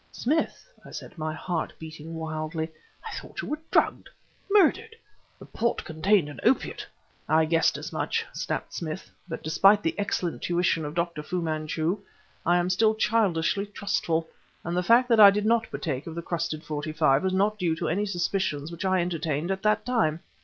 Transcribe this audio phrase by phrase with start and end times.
[0.11, 2.69] "Smith," I said, my heart beating wildly,
[3.07, 4.09] "I thought you were drugged
[4.49, 4.95] murdered.
[5.37, 6.87] The port contained an opiate."
[7.29, 9.11] "I guessed as much!" snapped Smith.
[9.29, 11.21] "But despite the excellent tuition of Dr.
[11.21, 11.99] Fu Manchu,
[12.47, 14.27] I am still childishly trustful;
[14.63, 17.75] and the fact that I did not partake of the crusted '45 was not due
[17.75, 20.21] to any suspicions which I entertained at that time."